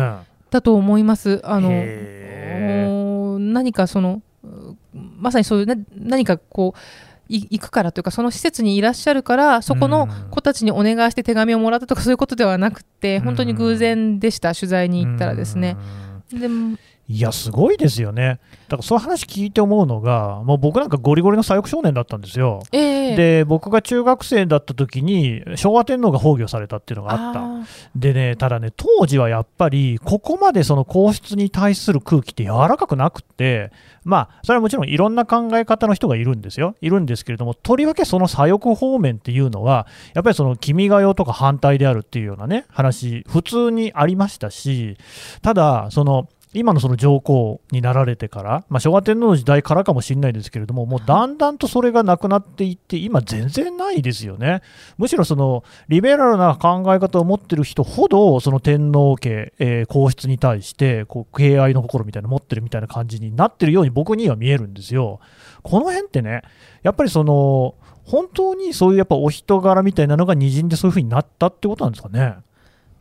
[0.49, 1.41] だと思います。
[1.43, 6.79] あの何かそのうまさにそういう、ね、何かこう
[7.27, 10.29] い行くからというかその施設にいらっしゃるからそこのうん。
[10.29, 13.23] 子たちにお願いして手紙をもらったとかそういうことではなくてうん。
[13.23, 15.75] 本当に偶然でした取材に行ったらですね。
[16.31, 18.39] でうんいや、すごいですよね。
[18.67, 22.61] だからそういう話聞いて思うのが、もう僕なんかゴリゴリの左翼少年だったんですよ。
[22.73, 27.39] ええで、僕が中学生だった時に、昭和天皇が崩御されたっていうのがあった。
[27.39, 27.65] ー
[27.95, 33.71] でね、ただね、当時はやっぱり、ここまでその皇室に対する空気って柔らかくなくって、
[34.03, 36.75] まあ、それはもちろんいろんな考え方の人がいるんですよ。
[36.81, 44.97] いるんですけれども、とりわけその左翼方面っていうのは、やっぱりその君が代とか反対であるっていうようなね、話、普通にありましたし、
[45.41, 54.61] ただ、その、今のその上皇になられてから、まあ、昭和天皇の時代からかもしれないですけれども、もうだんだんとそれがなくなっていって、今、全然ないですよね。
[54.97, 65.19] むしろそのリベラルな考え方を持ってる人ほど、その天皇家、えー皇室に対してこう敬愛の心みたいなの持ってるみたいな感じになってるように僕には見えるんですよ。
[65.63, 66.43] この辺ってね、
[66.83, 72.35] やっぱりその本当にそういうやっぱお人柄みたいなのがにじんでそういう風になったってことなんですかね。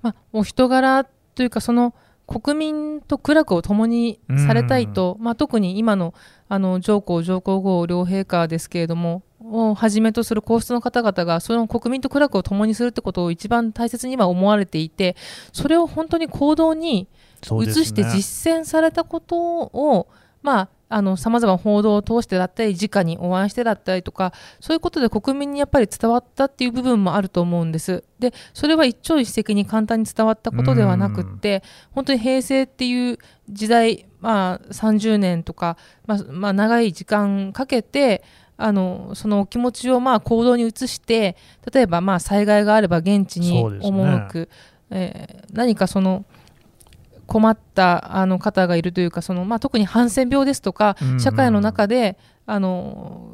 [0.03, 1.05] まあ、お人柄
[1.35, 1.95] というかその
[2.27, 6.13] 国民と苦楽を共にされたいと、まあ、特に今の
[6.49, 15.17] あの上皇上皇后両陛下ですけれどもをはじめとする皇室の方々がその国民と苦楽を共にするってことを一番大切には思われていて
[15.53, 17.09] それを本当に行動に
[17.43, 20.09] 移して実践されたことを、
[20.43, 28.05] まあ、あの様々な報道を通してだったり直にお会いしてだったりとかそういうことで国民にやっぱり伝わったっていう部分もあると思うんです。
[28.19, 33.19] でそれは一朝一夕に簡単に伝わったことではなくって本当に平成っていう
[33.49, 38.23] 時代、まあ、30年とか、まあまあ、長い時間かけて
[38.57, 41.37] あのそのお気持ちをまあ行動に移して
[41.73, 44.49] 例えばまあ災害があれば現地に赴く、
[44.91, 46.25] えー何かその
[47.27, 53.31] 困ったあの方がいるというかその、まあ、特にハンセン病ですとかうんうん社会の中であの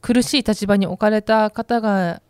[0.00, 2.20] 苦しい立場に置かれた方が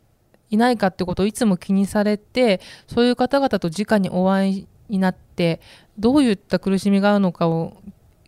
[0.50, 5.60] いないかってことをいつも気にされてそういう方々と直にお会いになって
[5.98, 7.78] どういった苦しみがあるのかを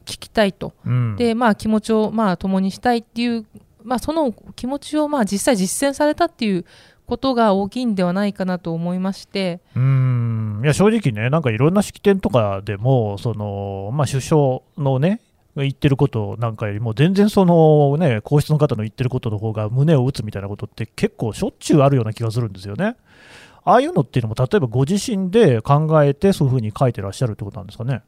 [0.07, 0.73] 聞きたいと。
[0.87, 1.17] うん。
[1.17, 3.47] で、まあ、気持ちをまあ共にしたいっていう、
[3.83, 6.65] まあ、その気持ちをまあ実際実践されたっていう
[7.07, 15.21] ことが大きいんではないかなと思いまして、うーんいや正直ね、なんかいろんな式典とかでも、そのまあ、首相のね、
[15.57, 22.97] 言ってることなんかよりも、全然そのね、皇室の方の言ってることの方が胸を打つみたいなことって結構しょっちゅうあるような気がするんですよね。
[23.65, 28.03] ああいうのっていうのも、例えばご自身で考えて、そういうふうに書いてらっしゃるってことなんですかね。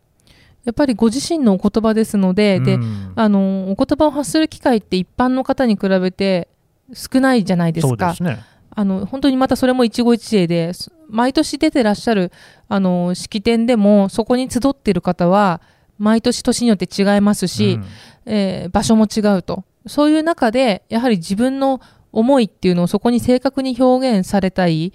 [0.65, 6.49] やっぱりご自身のお言葉ですので、でうんあのお言葉を発する機会って一般の方に比べて
[6.93, 7.89] 少ないじゃないですか。
[7.89, 8.45] そうですね。
[8.77, 12.31] あの本当にまたそれも一期一会で、す毎年出てらっしゃる
[12.69, 15.63] あの式典でも、そこに集っている方は、
[15.99, 17.81] 毎年年によって違いますし、
[18.27, 19.65] えー場所も違うと。
[19.87, 21.81] そういう中で、やはり自分の
[22.13, 24.93] 思いっていうのをそこに正確に表現されたい。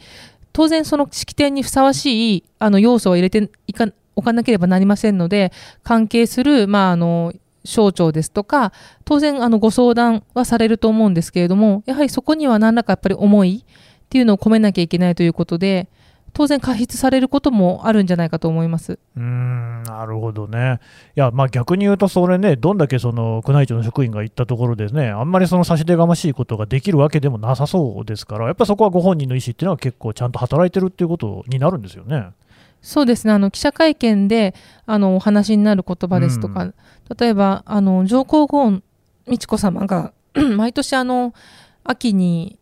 [0.54, 8.72] 当然その式典にふさわしいあの要素を入れていかおかなければなりませんので、関係する、まあ、あの、省庁ですとか、
[9.06, 15.88] 当然あのご相談はされると思うんですけれども、やはりそこには何らかやっぱり思いっていうのを込めなきゃいけないということで、
[16.34, 18.94] 当然過失されることもあるんじゃないかと思います。
[19.16, 20.80] うーんなるほどね。
[21.18, 32.30] いや、まあ逆に言うと、それね、どんだけその宮内庁の職員が行ったところでね、あんまりその差し出がましいことができるわけでもなさそうですから、やっぱりそこはご本人の意思っていうのは結構ちゃんと働いてるっていうことになるんですよね。
[32.82, 34.56] そうですねあの記者会見で
[34.88, 36.74] あのお話になる言葉ですとか、
[37.20, 38.82] 例えばあの上皇后
[39.28, 40.14] 美智子さまが
[40.58, 41.34] 毎年あの
[41.84, 42.58] 秋に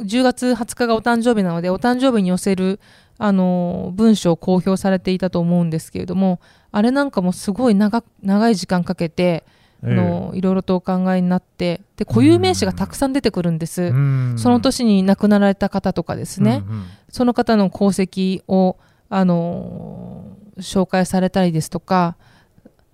[0.00, 2.80] 10月20日がお誕生日なのでお誕生日に寄せる
[3.18, 9.44] あの文章を公表されていたと思うんですけれどもあれなんかもすごい長長い時間かけて、
[9.82, 13.84] あのいろいろとお考えになってで固有名詞がたくさん出てくるんです。
[13.84, 13.90] ええ
[14.36, 16.84] その年に亡くなられた方とかですね、うんうん。
[17.08, 18.76] その方の功績を、
[19.08, 22.16] あのー紹介されたりですとか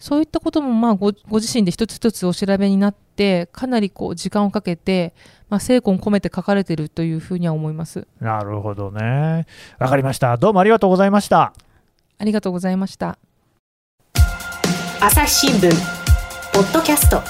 [0.05, 5.15] そういったこともまあごご自身で一つ一つお調べになってかなりこう時間をかけて、
[5.49, 9.47] まあ、精魂込めて書かれているというふうには思いますなるほどね。
[9.79, 10.37] わかりました。
[10.37, 11.55] どうもありがとうございました。
[12.19, 13.17] ありがとうございました
[15.01, 15.71] 朝日新聞
[16.53, 17.23] ポッドキャスト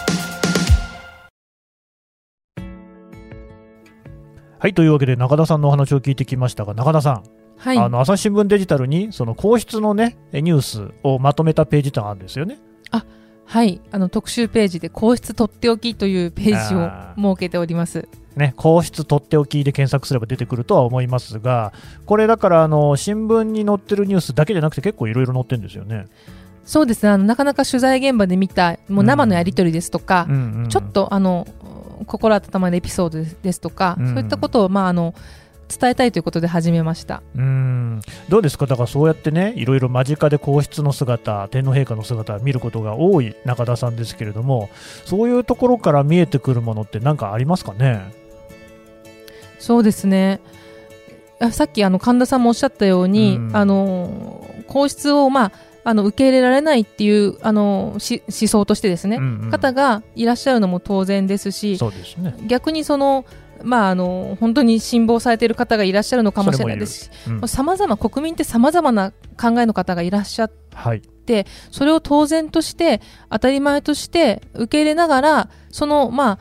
[4.58, 7.22] はい、というわけで中田さんのお話を聞いてきましたが、中田さん、
[7.56, 7.78] はい。
[7.78, 12.58] あの朝日新聞デジタルにその皇室のね、ニュースをまとめたページってのがあるんですよね。
[13.46, 13.80] はい。
[13.90, 18.08] あの特集ページで皇室とっておきというページをあ設けております。
[18.36, 21.72] ね、皇室とっておきで検索すれば出てくるとは思いますが、
[22.04, 26.06] これだからあの新聞に載ってるニュースだけじゃなくて結構いろいろ載ってるんですよね。
[26.64, 27.10] そうですね。
[27.10, 31.46] あのなかなか取材現場で見たもう生のやり取りですとか、うんうんちょっとあの
[32.06, 34.08] 心温まるエピソードですですとか、うん。
[34.08, 35.14] そういったことを、まあ、あの
[35.68, 37.22] 伝えたいということで始めました。
[37.36, 38.00] うん。
[38.28, 44.68] どうですか、だからそうやってね、いろいろ間近で皇室の姿、天皇陛下の姿を見ることが多い中田さんですけれども、
[45.04, 48.00] そういうところから見えてくるものって何かありますかね？
[49.58, 50.40] そうですね。
[51.40, 53.56] あさっきあの神田さんもおっしゃったように、うん。
[53.56, 55.52] あの皇室を、まあ、
[55.84, 59.50] あの受け入れられないっていうあのし思想としてですね、うんうん。
[59.50, 62.34] 方がいらっしゃるのも当然ですしそうですね。
[62.46, 63.24] 逆にその、
[63.62, 67.04] まあ、あの本当に辛抱されている方がいらっしゃるのかもしれないです。
[67.04, 67.44] しう。
[67.44, 67.48] ん。
[67.48, 71.02] さまざま国民ってさまざまな考えの方がいらっしゃってはい。
[71.70, 73.00] それを当然として
[73.30, 76.38] 当たり前として受け入れながらそのまあ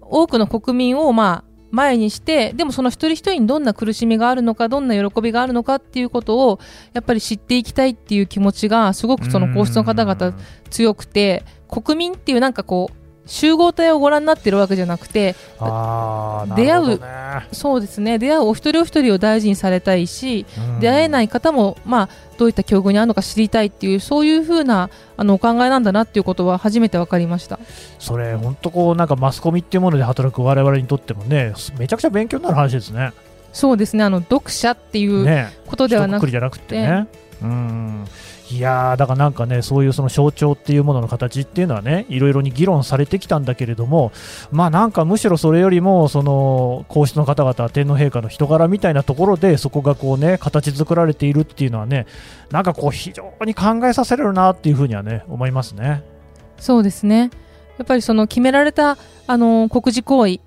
[0.00, 6.60] 多くの国民をまあ前にしてでもその一人一人にどんな苦しみがあるのかどんな喜びがあるのかっていうことを
[6.92, 10.38] やっぱり知っていきたいっていう気持ちがすごくその皇室の方々
[10.70, 15.34] 強くて国民っていうなんかこう集合体をご覧になってるわけじゃなくて
[16.56, 17.06] 出会うね
[17.52, 18.18] そうですね。
[18.18, 20.80] 出会うお一人お一人を大事にされたいしうん。
[20.80, 22.08] 出会えない方も、まあ、
[22.38, 27.58] どういった境遇にあるのか知りたいっていうそういうふうなあのお考えなんだなっていうことは初めて分かりました。
[27.98, 33.12] それ、本当こう、なんかマスコミっていうもので働く我々にとってもね、めちゃくちゃ勉強になる話ですね。
[33.52, 34.04] そうですね。
[34.04, 35.52] あの読者っていうね。
[35.66, 37.06] ことではなく一括りじゃなくてね。
[37.42, 38.04] うん
[38.50, 44.12] いやーだからなんかね、そういうその象徴っていうものの形っていうのはね、いろいろに議論されてきたんだけれども、
[44.50, 52.06] まあなんかむしろそれよりも、その皇室の方々、天皇陛下の人柄みたいなところで、そこがこうね、形作られているっていうのはね、
[52.50, 56.04] なんかこう、非常に考えさせられるなっていうふうにはね、思いますね。
[56.58, 57.30] そうですね
[57.78, 60.40] やっぱりその決められたあの国事行為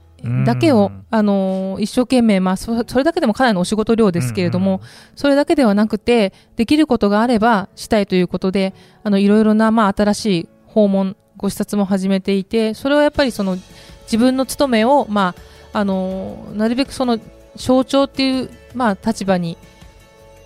[0.46, 4.82] だけをうんあの一生懸命、まあ、そそれだけでもかなりのお仕事量ですけれども、
[5.16, 13.58] それだけではなくてできることがあればしたいということであのいろいろな、まあ、新しい訪問ご視察も始めていてそれはやっぱりその
[14.04, 15.36] 自分の務めを、ま
[15.72, 17.20] あ、あのなるべくその
[17.56, 19.58] 象徴っていう、まあ、立場に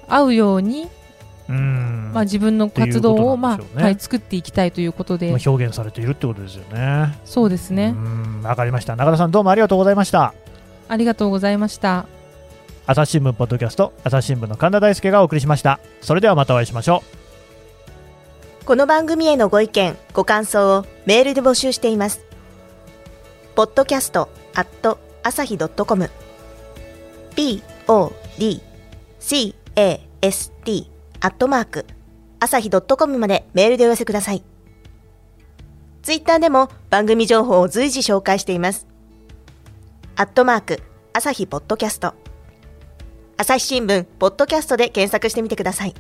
[0.07, 1.00] 合うように、うん
[1.47, 7.17] まあ、自分の活動を、っていうことなまあはい、作っていきたいということで、まあ表現されているってことですよね。
[7.25, 8.95] そうですね、うんわかりました。
[8.95, 10.33] 中田さんどうもありがとうございました。
[10.87, 12.05] ありがとうございました。
[12.87, 15.79] 朝日新聞ポッドキャスト朝日新聞の神田大輔がお送りしました。
[16.01, 17.03] それではまたお会いしましょ
[18.61, 18.65] う。
[18.65, 22.25] この番組へのご意見、ご感想をメールで募集しています。
[23.55, 26.09] podcast at 朝日 .com
[27.35, 28.61] p o d
[29.19, 31.85] c a s t アットマーク
[32.39, 34.43] 朝日 .com までメールでお寄せください。
[36.01, 38.87] ツイッターでも番組情報を随時紹介しています。
[40.15, 40.81] アットマーク
[41.13, 42.15] 朝日ポッドキャスト
[43.37, 45.93] 朝日新聞ポッドキャストで検索してみてください。